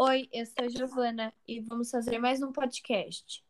Oi, 0.00 0.28
eu 0.32 0.46
sou 0.46 0.64
a 0.64 0.68
Giovana 0.68 1.34
e 1.44 1.58
vamos 1.58 1.90
fazer 1.90 2.20
mais 2.20 2.40
um 2.40 2.52
podcast. 2.52 3.44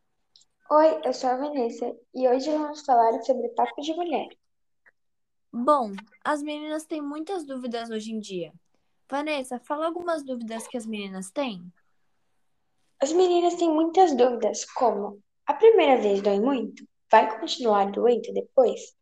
Oi, 0.71 0.99
eu 1.05 1.13
sou 1.13 1.29
a 1.29 1.37
Vanessa 1.37 1.95
e 2.15 2.27
hoje 2.27 2.49
vamos 2.49 2.87
falar 2.87 3.21
sobre 3.21 3.51
papo 3.51 3.79
de 3.83 3.93
mulher. 3.93 4.29
Bom, 5.53 5.93
as 6.25 6.43
meninas 6.43 6.87
têm 6.87 7.03
muitas 7.03 7.45
dúvidas 7.45 7.91
hoje 7.91 8.13
em 8.13 8.19
dia. 8.19 8.51
Vanessa, 9.11 9.61
fala 9.61 9.85
algumas 9.85 10.25
dúvidas 10.25 10.67
que 10.67 10.79
as 10.79 10.87
meninas 10.87 11.31
têm. 11.31 11.71
As 12.99 13.13
meninas 13.13 13.57
têm 13.57 13.69
muitas 13.71 14.17
dúvidas, 14.17 14.65
como: 14.73 15.23
a 15.45 15.53
primeira 15.53 16.01
vez 16.01 16.23
dói 16.23 16.41
muito? 16.41 16.83
Vai 17.13 17.39
continuar 17.39 17.93
doendo 17.93 18.33
depois? 18.33 18.97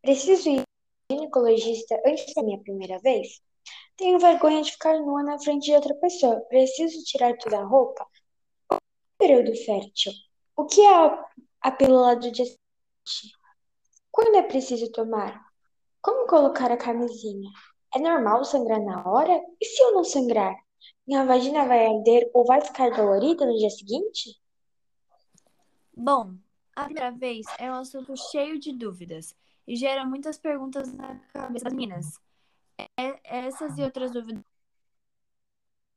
Preciso 0.00 0.48
ir 0.48 0.60
ao 0.60 1.16
ginecologista 1.16 2.00
antes 2.06 2.32
da 2.32 2.44
minha 2.44 2.60
primeira 2.60 3.00
vez? 3.00 3.42
Tenho 3.96 4.18
vergonha 4.18 4.62
de 4.62 4.72
ficar 4.72 4.98
nua 4.98 5.22
na 5.22 5.38
frente 5.38 5.66
de 5.66 5.74
outra 5.74 5.94
pessoa. 5.96 6.40
Preciso 6.48 7.04
tirar 7.04 7.36
toda 7.38 7.58
a 7.58 7.64
roupa? 7.64 8.06
Período 9.18 9.54
fértil. 9.54 10.12
O 10.56 10.64
que 10.66 10.80
é 10.80 10.94
a, 10.94 11.26
a 11.60 11.70
pílula 11.70 12.16
do 12.16 12.30
dia 12.30 12.44
seguinte? 12.44 13.36
Quando 14.10 14.36
é 14.36 14.42
preciso 14.42 14.90
tomar? 14.92 15.40
Como 16.00 16.26
colocar 16.26 16.70
a 16.70 16.76
camisinha? 16.76 17.50
É 17.94 17.98
normal 17.98 18.44
sangrar 18.44 18.80
na 18.80 19.08
hora? 19.08 19.40
E 19.60 19.64
se 19.64 19.82
eu 19.82 19.92
não 19.92 20.02
sangrar? 20.02 20.54
Minha 21.06 21.24
vagina 21.24 21.66
vai 21.66 21.86
arder 21.86 22.30
ou 22.34 22.44
vai 22.44 22.60
ficar 22.60 22.90
dolorida 22.90 23.46
no 23.46 23.56
dia 23.56 23.70
seguinte? 23.70 24.40
Bom, 25.94 26.34
a 26.74 26.84
primeira 26.84 27.10
vez 27.10 27.46
é 27.58 27.70
um 27.70 27.74
assunto 27.74 28.16
cheio 28.16 28.58
de 28.58 28.72
dúvidas 28.72 29.36
e 29.66 29.76
gera 29.76 30.04
muitas 30.04 30.38
perguntas 30.38 30.92
na 30.92 31.18
cabeça 31.32 31.64
das 31.64 31.72
meninas. 31.72 32.20
É, 32.78 33.46
essas 33.46 33.78
e 33.78 33.82
outras 33.82 34.12
dúvidas 34.12 34.42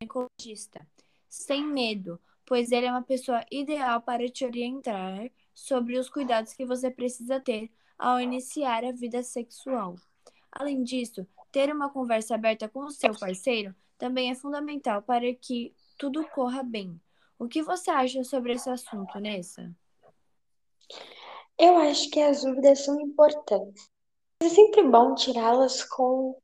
ginecologista, 0.01 0.87
sem 1.27 1.63
medo, 1.63 2.19
pois 2.45 2.71
ele 2.71 2.85
é 2.85 2.91
uma 2.91 3.01
pessoa 3.01 3.43
ideal 3.51 4.01
para 4.01 4.29
te 4.29 4.45
orientar 4.45 5.31
sobre 5.53 5.97
os 5.97 6.09
cuidados 6.09 6.53
que 6.53 6.65
você 6.65 6.91
precisa 6.91 7.39
ter 7.39 7.71
ao 7.97 8.19
iniciar 8.19 8.83
a 8.83 8.91
vida 8.91 9.23
sexual. 9.23 9.95
Além 10.51 10.83
disso, 10.83 11.25
ter 11.51 11.73
uma 11.73 11.89
conversa 11.89 12.35
aberta 12.35 12.67
com 12.67 12.81
o 12.81 12.91
seu 12.91 13.17
parceiro 13.17 13.73
também 13.97 14.29
é 14.29 14.35
fundamental 14.35 15.01
para 15.01 15.33
que 15.33 15.73
tudo 15.97 16.27
corra 16.29 16.61
bem. 16.61 16.99
O 17.39 17.47
que 17.47 17.61
você 17.61 17.89
acha 17.89 18.23
sobre 18.23 18.53
esse 18.53 18.69
assunto, 18.69 19.19
Nessa? 19.19 19.73
Eu 21.57 21.77
acho 21.77 22.09
que 22.09 22.19
as 22.19 22.43
dúvidas 22.43 22.83
são 22.83 22.99
importantes. 22.99 23.89
É 24.45 24.49
sempre 24.49 24.83
bom 24.83 25.15
tirá-las 25.15 25.83
com 25.83 26.37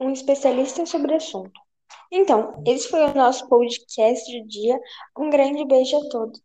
um 0.00 0.10
especialista 0.10 0.84
sobre 0.84 1.12
o 1.12 1.16
assunto. 1.16 1.60
Então, 2.10 2.60
esse 2.66 2.88
foi 2.88 3.04
o 3.04 3.14
nosso 3.14 3.48
podcast 3.48 4.36
do 4.36 4.48
dia. 4.48 4.76
Um 5.16 5.30
grande 5.30 5.64
beijo 5.64 5.96
a 5.96 6.08
todos. 6.08 6.40